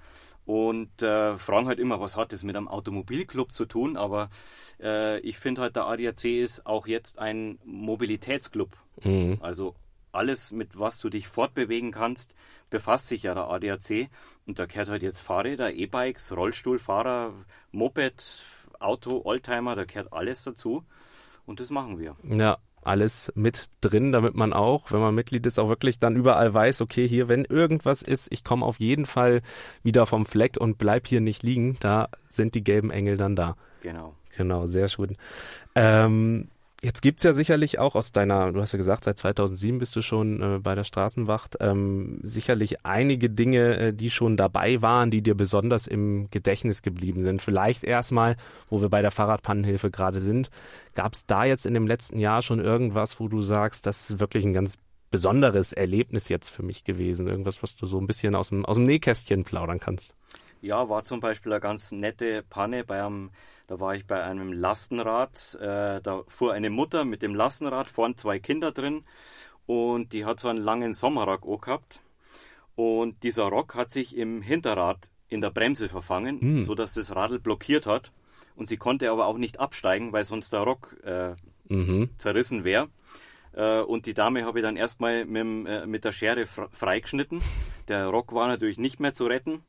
und 0.48 1.02
äh, 1.02 1.36
fragen 1.36 1.66
halt 1.66 1.78
immer, 1.78 2.00
was 2.00 2.16
hat 2.16 2.32
das 2.32 2.42
mit 2.42 2.56
einem 2.56 2.68
Automobilclub 2.68 3.52
zu 3.52 3.66
tun? 3.66 3.98
Aber 3.98 4.30
äh, 4.80 5.20
ich 5.20 5.36
finde 5.36 5.60
halt, 5.60 5.76
der 5.76 5.84
ADAC 5.84 6.24
ist 6.24 6.64
auch 6.64 6.86
jetzt 6.86 7.18
ein 7.18 7.58
Mobilitätsclub. 7.66 8.74
Mhm. 9.04 9.36
Also 9.42 9.74
alles, 10.10 10.50
mit 10.50 10.78
was 10.78 11.00
du 11.00 11.10
dich 11.10 11.28
fortbewegen 11.28 11.92
kannst, 11.92 12.34
befasst 12.70 13.08
sich 13.08 13.24
ja 13.24 13.34
der 13.34 13.50
ADAC. 13.50 14.08
Und 14.46 14.58
da 14.58 14.64
gehört 14.64 14.88
halt 14.88 15.02
jetzt 15.02 15.20
Fahrräder, 15.20 15.74
E-Bikes, 15.74 16.34
Rollstuhlfahrer, 16.34 17.34
Moped, 17.70 18.42
Auto, 18.80 19.20
Oldtimer, 19.26 19.76
da 19.76 19.84
gehört 19.84 20.14
alles 20.14 20.44
dazu. 20.44 20.82
Und 21.44 21.60
das 21.60 21.68
machen 21.68 21.98
wir. 21.98 22.16
Ja, 22.22 22.56
alles 22.82 23.32
mit 23.34 23.66
drin, 23.80 24.12
damit 24.12 24.34
man 24.34 24.52
auch, 24.52 24.92
wenn 24.92 25.00
man 25.00 25.14
Mitglied 25.14 25.44
ist, 25.46 25.58
auch 25.58 25.68
wirklich 25.68 25.98
dann 25.98 26.16
überall 26.16 26.52
weiß, 26.52 26.80
okay, 26.80 27.06
hier, 27.06 27.28
wenn 27.28 27.44
irgendwas 27.44 28.02
ist, 28.02 28.32
ich 28.32 28.44
komme 28.44 28.64
auf 28.64 28.80
jeden 28.80 29.06
Fall 29.06 29.42
wieder 29.82 30.06
vom 30.06 30.26
Fleck 30.26 30.56
und 30.58 30.78
bleib 30.78 31.06
hier 31.06 31.20
nicht 31.20 31.42
liegen. 31.42 31.76
Da 31.80 32.08
sind 32.28 32.54
die 32.54 32.64
gelben 32.64 32.90
Engel 32.90 33.16
dann 33.16 33.36
da. 33.36 33.56
Genau. 33.82 34.14
Genau, 34.36 34.66
sehr 34.66 34.88
schön. 34.88 35.16
Ähm, 35.74 36.48
Jetzt 36.80 37.02
gibt's 37.02 37.24
ja 37.24 37.34
sicherlich 37.34 37.80
auch 37.80 37.96
aus 37.96 38.12
deiner, 38.12 38.52
du 38.52 38.60
hast 38.60 38.70
ja 38.70 38.76
gesagt, 38.76 39.02
seit 39.02 39.18
2007 39.18 39.80
bist 39.80 39.96
du 39.96 40.02
schon 40.02 40.40
äh, 40.40 40.58
bei 40.60 40.76
der 40.76 40.84
Straßenwacht, 40.84 41.56
ähm, 41.58 42.20
sicherlich 42.22 42.84
einige 42.86 43.30
Dinge, 43.30 43.76
äh, 43.78 43.92
die 43.92 44.10
schon 44.10 44.36
dabei 44.36 44.80
waren, 44.80 45.10
die 45.10 45.20
dir 45.20 45.34
besonders 45.34 45.88
im 45.88 46.30
Gedächtnis 46.30 46.82
geblieben 46.82 47.22
sind. 47.22 47.42
Vielleicht 47.42 47.82
erstmal, 47.82 48.36
wo 48.68 48.80
wir 48.80 48.90
bei 48.90 49.02
der 49.02 49.10
Fahrradpannenhilfe 49.10 49.90
gerade 49.90 50.20
sind, 50.20 50.50
gab's 50.94 51.26
da 51.26 51.44
jetzt 51.44 51.66
in 51.66 51.74
dem 51.74 51.88
letzten 51.88 52.18
Jahr 52.18 52.42
schon 52.42 52.60
irgendwas, 52.60 53.18
wo 53.18 53.26
du 53.26 53.42
sagst, 53.42 53.84
das 53.84 54.10
ist 54.10 54.20
wirklich 54.20 54.44
ein 54.44 54.52
ganz 54.52 54.78
besonderes 55.10 55.72
Erlebnis 55.72 56.28
jetzt 56.28 56.50
für 56.50 56.62
mich 56.62 56.84
gewesen? 56.84 57.26
Irgendwas, 57.26 57.60
was 57.60 57.74
du 57.74 57.86
so 57.86 57.98
ein 57.98 58.06
bisschen 58.06 58.36
aus 58.36 58.50
dem, 58.50 58.64
aus 58.64 58.76
dem 58.76 58.86
Nähkästchen 58.86 59.42
plaudern 59.42 59.80
kannst? 59.80 60.14
Ja, 60.60 60.88
war 60.88 61.04
zum 61.04 61.20
Beispiel 61.20 61.52
eine 61.52 61.60
ganz 61.60 61.92
nette 61.92 62.42
Panne 62.42 62.84
bei 62.84 63.04
einem, 63.04 63.30
da 63.66 63.80
war 63.80 63.94
ich 63.94 64.06
bei 64.06 64.22
einem 64.22 64.52
Lastenrad. 64.52 65.56
Äh, 65.60 66.00
da 66.00 66.22
fuhr 66.26 66.52
eine 66.52 66.70
Mutter 66.70 67.04
mit 67.04 67.22
dem 67.22 67.34
Lastenrad, 67.34 67.88
vorn 67.88 68.16
zwei 68.16 68.38
Kinder 68.38 68.72
drin 68.72 69.04
und 69.66 70.14
die 70.14 70.24
hat 70.24 70.40
so 70.40 70.48
einen 70.48 70.58
langen 70.58 70.94
Sommerrock 70.94 71.46
auch 71.46 71.60
gehabt. 71.60 72.00
Und 72.74 73.22
dieser 73.22 73.44
Rock 73.44 73.74
hat 73.74 73.90
sich 73.90 74.16
im 74.16 74.40
Hinterrad 74.40 75.10
in 75.28 75.40
der 75.40 75.50
Bremse 75.50 75.88
verfangen, 75.88 76.38
mhm. 76.40 76.62
sodass 76.62 76.94
das 76.94 77.14
Radl 77.14 77.38
blockiert 77.38 77.86
hat. 77.86 78.12
Und 78.56 78.66
sie 78.66 78.76
konnte 78.76 79.10
aber 79.10 79.26
auch 79.26 79.36
nicht 79.36 79.60
absteigen, 79.60 80.12
weil 80.12 80.24
sonst 80.24 80.52
der 80.52 80.60
Rock 80.60 80.96
äh, 81.04 81.34
mhm. 81.68 82.10
zerrissen 82.16 82.64
wäre. 82.64 82.88
Äh, 83.52 83.80
und 83.80 84.06
die 84.06 84.14
Dame 84.14 84.44
habe 84.44 84.60
ich 84.60 84.62
dann 84.62 84.76
erstmal 84.76 85.24
mit, 85.26 85.68
äh, 85.68 85.86
mit 85.86 86.04
der 86.04 86.12
Schere 86.12 86.46
freigeschnitten. 86.46 87.42
Der 87.88 88.06
Rock 88.06 88.32
war 88.32 88.48
natürlich 88.48 88.78
nicht 88.78 89.00
mehr 89.00 89.12
zu 89.12 89.26
retten. 89.26 89.62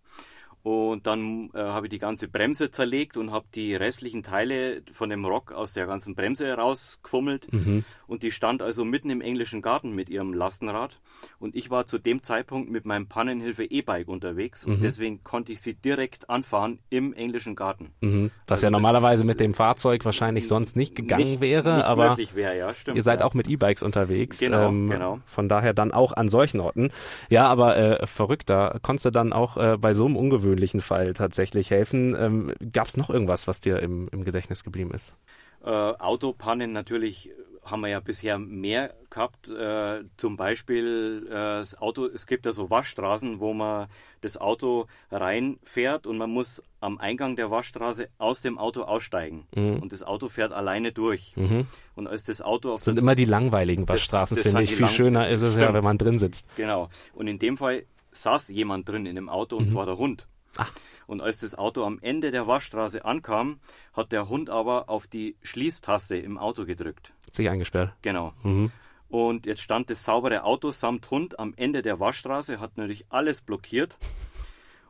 Und 0.61 1.07
dann 1.07 1.49
äh, 1.53 1.59
habe 1.59 1.85
ich 1.85 1.89
die 1.89 1.99
ganze 1.99 2.27
Bremse 2.27 2.69
zerlegt 2.69 3.15
und 3.15 3.31
habe 3.31 3.45
die 3.55 3.75
restlichen 3.75 4.23
Teile 4.23 4.81
von 4.91 5.09
dem 5.09 5.23
Rock 5.25 5.53
aus 5.53 5.71
der 5.71 5.87
ganzen 5.87 6.15
Bremse 6.15 6.51
rausgefummelt. 6.53 7.51
Mhm. 7.53 7.85
Und 8.07 8.23
die 8.23 8.31
stand 8.31 8.61
also 8.61 8.83
mitten 8.83 9.09
im 9.09 9.21
englischen 9.21 9.61
Garten 9.61 9.95
mit 9.95 10.09
ihrem 10.09 10.33
Lastenrad. 10.33 10.99
Und 11.39 11.55
ich 11.55 11.69
war 11.69 11.85
zu 11.85 11.97
dem 11.97 12.23
Zeitpunkt 12.23 12.69
mit 12.69 12.85
meinem 12.85 13.07
Pannenhilfe 13.07 13.63
E-Bike 13.63 14.09
unterwegs. 14.09 14.67
Mhm. 14.67 14.73
Und 14.73 14.83
deswegen 14.83 15.23
konnte 15.23 15.53
ich 15.53 15.61
sie 15.61 15.75
direkt 15.75 16.29
anfahren 16.29 16.79
im 16.89 17.13
englischen 17.13 17.55
Garten. 17.55 17.93
Mhm. 18.01 18.31
Was 18.47 18.57
also 18.57 18.67
ja 18.67 18.71
normalerweise 18.71 19.23
mit 19.23 19.39
dem 19.39 19.53
Fahrzeug 19.53 20.03
wahrscheinlich 20.03 20.47
sonst 20.47 20.75
nicht 20.75 20.93
gegangen 20.93 21.23
nicht, 21.23 21.41
wäre. 21.41 21.77
Nicht 21.77 21.85
aber 21.85 22.17
wär, 22.17 22.55
ja, 22.55 22.73
stimmt, 22.73 22.97
ihr 22.97 23.03
seid 23.03 23.21
ja. 23.21 23.25
auch 23.25 23.33
mit 23.33 23.47
E-Bikes 23.47 23.81
unterwegs. 23.81 24.39
Genau, 24.39 24.67
ähm, 24.67 24.89
genau. 24.89 25.19
Von 25.25 25.47
daher 25.47 25.73
dann 25.73 25.93
auch 25.93 26.11
an 26.13 26.27
solchen 26.27 26.59
Orten. 26.59 26.91
Ja, 27.29 27.47
aber 27.47 27.77
äh, 27.77 28.07
verrückt, 28.07 28.49
da 28.49 28.77
konntest 28.81 29.05
du 29.05 29.09
dann 29.11 29.31
auch 29.31 29.55
äh, 29.55 29.77
bei 29.77 29.93
so 29.93 30.05
einem 30.05 30.17
ungewöhnlichen 30.17 30.48
ungewöhnlichen 30.49 30.81
Fall 30.81 31.13
tatsächlich 31.13 31.71
helfen. 31.71 32.15
Ähm, 32.17 32.53
Gab 32.71 32.87
es 32.87 32.97
noch 32.97 33.09
irgendwas, 33.09 33.47
was 33.47 33.61
dir 33.61 33.79
im, 33.79 34.09
im 34.11 34.23
Gedächtnis 34.23 34.63
geblieben 34.63 34.91
ist? 34.91 35.15
Äh, 35.63 35.69
Autopannen 35.69 36.71
natürlich 36.71 37.31
haben 37.65 37.81
wir 37.81 37.89
ja 37.89 37.99
bisher 37.99 38.39
mehr 38.39 38.95
gehabt. 39.09 39.49
Äh, 39.49 40.03
zum 40.15 40.37
Beispiel 40.37 41.27
äh, 41.27 41.29
das 41.29 41.79
Auto, 41.79 42.05
es 42.05 42.25
gibt 42.25 42.45
ja 42.45 42.53
so 42.53 42.69
Waschstraßen, 42.69 43.39
wo 43.41 43.53
man 43.53 43.87
das 44.21 44.37
Auto 44.37 44.87
reinfährt 45.11 46.07
und 46.07 46.17
man 46.17 46.31
muss 46.31 46.63
am 46.79 46.97
Eingang 46.97 47.35
der 47.35 47.51
Waschstraße 47.51 48.07
aus 48.17 48.41
dem 48.41 48.57
Auto 48.57 48.83
aussteigen. 48.83 49.45
Mhm. 49.53 49.79
Und 49.79 49.91
das 49.91 50.01
Auto 50.01 50.29
fährt 50.29 50.53
alleine 50.53 50.93
durch. 50.93 51.33
Mhm. 51.35 51.67
Und 51.95 52.07
als 52.07 52.23
das 52.23 52.41
Auto 52.41 52.71
auf 52.71 52.79
das 52.79 52.85
sind 52.85 52.97
immer 52.97 53.15
die 53.15 53.25
langweiligen 53.25 53.87
Waschstraßen, 53.87 54.37
finde 54.37 54.63
ich. 54.63 54.75
Viel 54.75 54.87
schöner 54.87 55.29
ist 55.29 55.41
es 55.41 55.51
Stimmt. 55.51 55.67
ja, 55.67 55.73
wenn 55.73 55.83
man 55.83 55.97
drin 55.97 56.17
sitzt. 56.17 56.45
Genau. 56.55 56.89
Und 57.13 57.27
in 57.27 57.37
dem 57.37 57.57
Fall 57.57 57.83
saß 58.11 58.49
jemand 58.49 58.87
drin 58.87 59.05
in 59.05 59.15
dem 59.15 59.29
Auto 59.29 59.57
und 59.57 59.65
mhm. 59.65 59.69
zwar 59.69 59.85
der 59.85 59.97
Hund. 59.97 60.27
Ach. 60.57 60.71
Und 61.07 61.21
als 61.21 61.39
das 61.39 61.55
Auto 61.55 61.83
am 61.85 61.99
Ende 62.01 62.29
der 62.31 62.45
Waschstraße 62.45 63.03
ankam, 63.03 63.59
hat 63.93 64.11
der 64.11 64.29
Hund 64.29 64.49
aber 64.49 64.89
auf 64.89 65.07
die 65.07 65.35
Schließtaste 65.41 66.15
im 66.15 66.37
Auto 66.37 66.65
gedrückt. 66.65 67.13
Hat 67.25 67.33
sich 67.33 67.49
eingesperrt. 67.49 67.93
Genau. 68.01 68.33
Mhm. 68.43 68.71
Und 69.07 69.47
jetzt 69.47 69.61
stand 69.61 69.89
das 69.89 70.03
saubere 70.03 70.43
Auto 70.43 70.69
samt 70.69 71.09
Hund 71.09 71.39
am 71.39 71.53
Ende 71.57 71.81
der 71.81 71.99
Waschstraße, 71.99 72.59
hat 72.59 72.77
natürlich 72.77 73.05
alles 73.09 73.41
blockiert. 73.41 73.97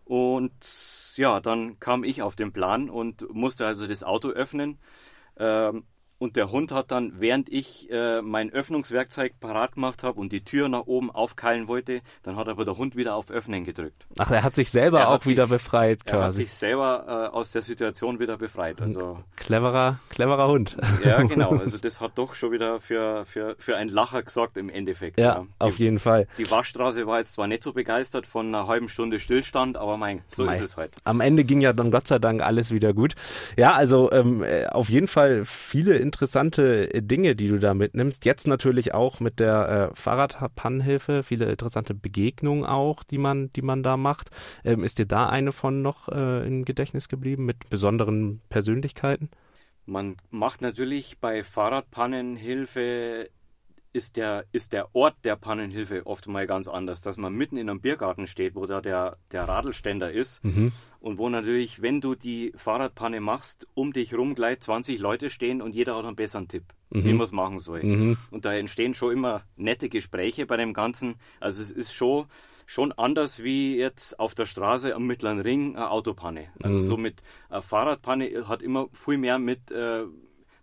Und 0.03 0.51
ja, 1.15 1.39
dann 1.39 1.79
kam 1.79 2.03
ich 2.03 2.21
auf 2.21 2.35
den 2.35 2.51
Plan 2.51 2.89
und 2.89 3.33
musste 3.33 3.65
also 3.65 3.87
das 3.87 4.03
Auto 4.03 4.29
öffnen. 4.29 4.77
Ähm, 5.37 5.83
und 6.19 6.35
der 6.35 6.51
Hund 6.51 6.71
hat 6.71 6.91
dann, 6.91 7.13
während 7.15 7.49
ich 7.49 7.89
äh, 7.89 8.21
mein 8.21 8.51
Öffnungswerkzeug 8.51 9.39
parat 9.39 9.75
gemacht 9.75 10.03
habe 10.03 10.19
und 10.19 10.31
die 10.31 10.43
Tür 10.43 10.67
nach 10.67 10.85
oben 10.85 11.09
aufkeilen 11.09 11.67
wollte, 11.67 12.01
dann 12.23 12.35
hat 12.35 12.49
aber 12.49 12.65
der 12.65 12.77
Hund 12.77 12.95
wieder 12.95 13.15
auf 13.15 13.31
Öffnen 13.31 13.63
gedrückt. 13.63 14.05
Ach, 14.17 14.29
er 14.29 14.43
hat 14.43 14.53
sich 14.53 14.69
selber 14.69 15.07
auch 15.07 15.25
wieder 15.25 15.47
sich, 15.47 15.57
befreit 15.57 16.05
quasi. 16.05 16.17
Er 16.17 16.25
hat 16.25 16.33
sich 16.33 16.53
selber 16.53 17.29
äh, 17.33 17.35
aus 17.35 17.51
der 17.51 17.61
Situation 17.61 18.19
wieder 18.19 18.37
befreit. 18.37 18.81
Also 18.81 19.19
cleverer, 19.37 19.99
cleverer 20.09 20.47
Hund. 20.49 20.75
Ja, 21.05 21.23
genau. 21.23 21.51
Also 21.51 21.77
das 21.77 22.01
hat 22.01 22.11
doch 22.15 22.35
schon 22.35 22.51
wieder 22.51 22.81
für, 22.81 23.25
für, 23.25 23.55
für 23.57 23.77
ein 23.77 23.87
Lacher 23.87 24.21
gesorgt 24.21 24.57
im 24.57 24.69
Endeffekt. 24.69 25.17
Ja, 25.19 25.25
ja. 25.25 25.47
auf 25.57 25.77
die, 25.77 25.83
jeden 25.83 25.99
Fall. 25.99 26.27
Die 26.37 26.51
Waschstraße 26.51 27.07
war 27.07 27.19
jetzt 27.19 27.33
zwar 27.33 27.47
nicht 27.47 27.63
so 27.63 27.71
begeistert 27.71 28.25
von 28.25 28.47
einer 28.47 28.67
halben 28.67 28.89
Stunde 28.89 29.19
Stillstand, 29.19 29.77
aber 29.77 29.95
mein, 29.95 30.23
so 30.27 30.45
mein. 30.45 30.55
ist 30.55 30.61
es 30.61 30.77
halt. 30.77 30.91
Am 31.05 31.21
Ende 31.21 31.45
ging 31.45 31.61
ja 31.61 31.71
dann 31.71 31.91
Gott 31.91 32.07
sei 32.07 32.19
Dank 32.19 32.41
alles 32.41 32.71
wieder 32.71 32.93
gut. 32.93 33.15
Ja, 33.57 33.73
also 33.73 34.11
ähm, 34.11 34.43
äh, 34.43 34.65
auf 34.65 34.89
jeden 34.89 35.07
Fall 35.07 35.45
viele 35.45 36.08
interessante 36.09 36.91
äh, 36.91 37.01
Dinge, 37.03 37.35
die 37.35 37.47
du 37.47 37.59
da 37.59 37.73
mitnimmst. 37.73 38.25
Jetzt 38.25 38.47
natürlich 38.47 38.93
auch 38.93 39.19
mit 39.19 39.39
der 39.39 39.91
äh, 39.91 39.95
Fahrradpannenhilfe, 39.95 41.21
viele 41.21 41.45
interessante 41.45 41.93
Begegnungen 41.93 42.65
auch, 42.65 43.03
die 43.03 43.19
man, 43.19 43.53
die 43.53 43.61
man 43.61 43.83
da 43.83 43.95
macht. 43.95 44.31
Ähm, 44.65 44.83
ist 44.83 44.97
dir 44.97 45.05
da 45.05 45.29
eine 45.29 45.51
von 45.51 45.81
noch 45.81 46.09
äh, 46.09 46.47
im 46.47 46.65
Gedächtnis 46.65 47.09
geblieben 47.09 47.45
mit 47.45 47.69
besonderen 47.69 48.41
Persönlichkeiten? 48.49 49.29
Man 49.85 50.17
macht 50.29 50.61
natürlich 50.61 51.19
bei 51.19 51.43
Fahrradpannenhilfe 51.43 53.29
ist 53.91 54.17
der, 54.17 54.45
ist 54.51 54.73
der 54.73 54.93
Ort 54.95 55.15
der 55.23 55.35
Pannenhilfe 55.35 56.05
oft 56.05 56.27
mal 56.27 56.45
ganz 56.45 56.67
anders, 56.67 57.01
dass 57.01 57.17
man 57.17 57.33
mitten 57.33 57.57
in 57.57 57.69
einem 57.69 57.81
Biergarten 57.81 58.27
steht, 58.27 58.55
wo 58.55 58.65
da 58.65 58.81
der, 58.81 59.17
der 59.31 59.47
Radlständer 59.47 60.11
ist 60.11 60.43
mhm. 60.43 60.71
und 60.99 61.17
wo 61.17 61.29
natürlich, 61.29 61.81
wenn 61.81 62.01
du 62.01 62.15
die 62.15 62.51
Fahrradpanne 62.55 63.19
machst, 63.19 63.67
um 63.73 63.91
dich 63.91 64.13
rum 64.13 64.35
gleich 64.35 64.59
20 64.59 64.99
Leute 64.99 65.29
stehen 65.29 65.61
und 65.61 65.73
jeder 65.73 65.95
hat 65.95 66.05
einen 66.05 66.15
besseren 66.15 66.47
Tipp, 66.47 66.65
mhm. 66.91 67.03
wie 67.03 67.13
man 67.13 67.25
es 67.25 67.31
machen 67.31 67.59
soll. 67.59 67.83
Mhm. 67.83 68.17
Und 68.29 68.45
da 68.45 68.53
entstehen 68.53 68.93
schon 68.93 69.13
immer 69.13 69.43
nette 69.55 69.89
Gespräche 69.89 70.45
bei 70.45 70.57
dem 70.57 70.73
Ganzen. 70.73 71.15
Also 71.39 71.63
es 71.63 71.71
ist 71.71 71.93
schon, 71.93 72.25
schon 72.67 72.91
anders 72.91 73.43
wie 73.43 73.75
jetzt 73.75 74.19
auf 74.19 74.35
der 74.35 74.45
Straße 74.45 74.93
am 74.93 75.07
Mittleren 75.07 75.39
Ring 75.39 75.75
eine 75.75 75.89
Autopanne. 75.89 76.49
Also 76.61 76.77
mhm. 76.77 76.83
so 76.83 76.97
mit 76.97 77.23
äh, 77.49 77.61
Fahrradpanne 77.61 78.47
hat 78.47 78.61
immer 78.61 78.87
viel 78.93 79.17
mehr 79.17 79.39
mit 79.39 79.71
äh, 79.71 80.03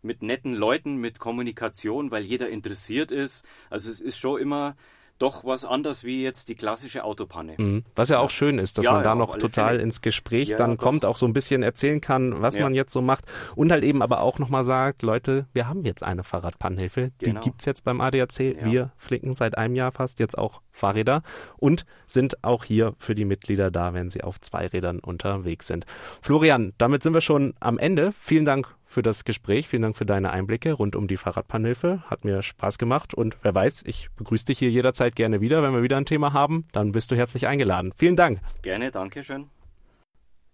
mit 0.02 0.22
netten 0.22 0.54
Leuten, 0.54 0.96
mit 0.96 1.18
Kommunikation, 1.18 2.10
weil 2.10 2.22
jeder 2.22 2.48
interessiert 2.48 3.10
ist. 3.10 3.44
Also 3.70 3.90
es 3.90 4.00
ist 4.00 4.18
schon 4.18 4.40
immer 4.40 4.76
doch 5.18 5.44
was 5.44 5.64
anders 5.64 6.04
wie 6.04 6.22
jetzt 6.22 6.48
die 6.48 6.54
klassische 6.54 7.04
Autopanne. 7.04 7.54
Mhm. 7.58 7.84
Was 7.94 8.08
ja 8.10 8.18
auch 8.18 8.30
schön 8.30 8.58
ist, 8.58 8.78
dass 8.78 8.84
ja, 8.84 8.92
man 8.92 9.02
da 9.02 9.14
noch 9.14 9.36
total 9.36 9.74
Fälle. 9.74 9.82
ins 9.82 10.02
Gespräch 10.02 10.48
ja, 10.48 10.56
dann 10.56 10.76
kommt, 10.76 11.04
auch 11.04 11.16
so 11.16 11.26
ein 11.26 11.32
bisschen 11.32 11.62
erzählen 11.62 12.00
kann, 12.00 12.42
was 12.42 12.56
ja. 12.56 12.62
man 12.64 12.74
jetzt 12.74 12.92
so 12.92 13.00
macht 13.00 13.24
und 13.54 13.72
halt 13.72 13.84
eben 13.84 14.02
aber 14.02 14.20
auch 14.20 14.38
nochmal 14.38 14.64
sagt, 14.64 15.02
Leute, 15.02 15.46
wir 15.52 15.68
haben 15.68 15.84
jetzt 15.84 16.02
eine 16.02 16.22
Fahrradpannenhilfe, 16.22 17.12
genau. 17.18 17.40
die 17.40 17.44
gibt's 17.44 17.64
jetzt 17.64 17.84
beim 17.84 18.00
ADAC. 18.00 18.38
Wir 18.38 18.92
flicken 18.96 19.34
seit 19.34 19.56
einem 19.56 19.74
Jahr 19.74 19.92
fast 19.92 20.18
jetzt 20.18 20.36
auch 20.36 20.60
Fahrräder 20.70 21.22
und 21.56 21.86
sind 22.06 22.44
auch 22.44 22.64
hier 22.64 22.94
für 22.98 23.14
die 23.14 23.24
Mitglieder 23.24 23.70
da, 23.70 23.94
wenn 23.94 24.10
sie 24.10 24.22
auf 24.22 24.40
zwei 24.40 24.66
Rädern 24.66 24.98
unterwegs 24.98 25.66
sind. 25.66 25.86
Florian, 26.20 26.74
damit 26.78 27.02
sind 27.02 27.14
wir 27.14 27.20
schon 27.20 27.54
am 27.60 27.78
Ende. 27.78 28.12
Vielen 28.12 28.44
Dank 28.44 28.75
für 28.87 29.02
das 29.02 29.25
Gespräch. 29.25 29.69
Vielen 29.69 29.83
Dank 29.83 29.97
für 29.97 30.07
deine 30.07 30.31
Einblicke 30.31 30.73
rund 30.73 30.97
um 30.97 31.09
die 31.09 31.19
Fahrradpanhilfe. 31.19 32.05
Hat 32.07 32.25
mir 32.25 32.43
Spaß 32.43 32.78
gemacht 32.78 33.12
und 33.12 33.37
wer 33.43 33.55
weiß, 33.55 33.83
ich 33.87 34.09
begrüße 34.16 34.47
dich 34.47 34.59
hier 34.59 34.71
jederzeit 34.71 35.16
gerne 35.16 35.40
wieder. 35.40 35.62
Wenn 35.62 35.75
wir 35.75 35.83
wieder 35.83 35.99
ein 35.99 36.07
Thema 36.07 36.33
haben, 36.33 36.64
dann 36.73 36.93
bist 36.93 37.11
du 37.11 37.16
herzlich 37.16 37.47
eingeladen. 37.47 37.93
Vielen 37.97 38.16
Dank. 38.16 38.40
Gerne, 38.62 38.90
danke 38.90 39.23
schön. 39.23 39.50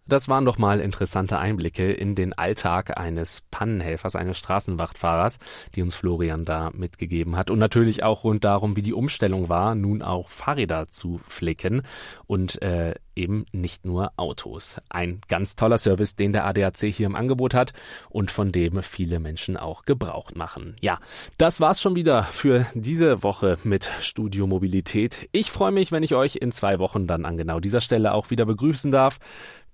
Das 0.09 0.29
waren 0.29 0.45
doch 0.45 0.59
mal 0.59 0.81
interessante 0.81 1.39
Einblicke 1.39 1.93
in 1.93 2.17
den 2.17 2.33
Alltag 2.33 2.99
eines 2.99 3.43
Pannenhelfers, 3.53 4.17
eines 4.17 4.37
Straßenwachtfahrers, 4.37 5.39
die 5.77 5.83
uns 5.83 5.95
Florian 5.95 6.45
da 6.45 6.71
mitgegeben 6.75 7.37
hat. 7.37 7.51
Und 7.51 7.61
natürlich 7.61 8.03
auch 8.03 8.25
rund 8.25 8.43
darum, 8.43 8.75
wie 8.75 8.83
die 8.83 8.95
Umstellung 8.95 9.49
war, 9.49 9.77
nun 9.77 10.03
auch 10.03 10.29
Fahrräder 10.29 10.89
zu 10.89 11.21
flicken 11.29 11.83
und 12.27 12.61
äh, 12.63 12.95
eben 13.17 13.47
nicht 13.53 13.85
nur 13.85 14.13
Autos. 14.17 14.81
Ein 14.91 15.21
ganz 15.29 15.57
toller 15.57 15.79
Service, 15.79 16.17
den 16.17 16.33
der 16.33 16.47
ADAC 16.47 16.79
hier 16.79 17.07
im 17.07 17.17
Angebot 17.17 17.55
hat 17.55 17.73
und 18.11 18.31
von 18.31 18.53
dem 18.53 18.83
viele 18.83 19.21
Menschen 19.21 19.57
auch 19.57 19.85
Gebrauch 19.85 20.31
machen. 20.35 20.77
Ja, 20.81 20.99
das 21.39 21.61
war's 21.61 21.81
schon 21.81 21.97
wieder 21.97 22.25
für 22.25 22.67
diese 22.75 23.23
Woche 23.23 23.59
mit 23.65 23.91
Studio 24.01 24.47
Mobilität. 24.47 25.29
Ich 25.33 25.51
freue 25.51 25.73
mich, 25.73 25.93
wenn 25.93 26.03
ich 26.03 26.15
euch 26.15 26.37
in 26.37 26.53
zwei 26.53 26.79
Wochen 26.79 27.07
dann 27.07 27.25
an 27.25 27.37
genau 27.37 27.61
dieser 27.61 27.81
Stelle 27.81 28.15
auch 28.15 28.31
wieder 28.31 28.47
begrüßen 28.47 28.91
darf. 28.91 29.19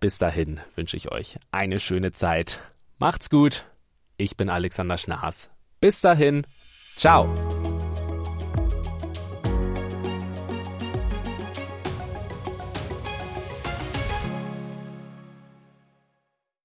Bis 0.01 0.19
dahin 0.19 0.61
wünsche 0.77 0.97
ich 0.97 1.11
euch 1.11 1.39
eine 1.51 1.81
schöne 1.81 2.13
Zeit. 2.13 2.61
Macht's 2.99 3.31
gut. 3.31 3.65
Ich 4.17 4.37
bin 4.37 4.49
Alexander 4.49 4.99
Schnaas. 4.99 5.51
Bis 5.81 6.01
dahin. 6.01 6.47
Ciao. 6.97 7.29